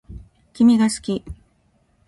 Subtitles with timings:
[0.53, 1.23] 君が好き